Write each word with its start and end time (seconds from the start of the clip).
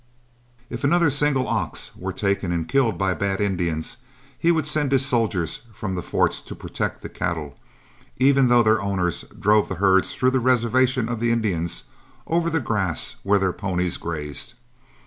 If 0.71 0.83
another 0.83 1.11
single 1.11 1.47
ox 1.47 1.91
were 1.95 2.11
taken 2.11 2.51
and 2.51 2.67
killed 2.67 2.97
by 2.97 3.13
bad 3.13 3.39
Indians, 3.39 3.97
he 4.35 4.51
would 4.51 4.65
send 4.65 4.91
his 4.91 5.05
soldiers 5.05 5.61
from 5.71 5.93
the 5.93 6.01
forts 6.01 6.41
to 6.41 6.55
protect 6.55 7.03
the 7.03 7.07
cattle, 7.07 7.59
even 8.17 8.47
though 8.47 8.63
their 8.63 8.81
owners 8.81 9.25
drove 9.39 9.69
the 9.69 9.75
herds 9.75 10.15
through 10.15 10.31
the 10.31 10.39
reservation 10.39 11.07
of 11.07 11.19
the 11.19 11.31
Indians 11.31 11.83
over 12.25 12.49
the 12.49 12.59
grass 12.59 13.17
where 13.21 13.37
their 13.37 13.53
ponies 13.53 13.97
grazed. 13.97 14.55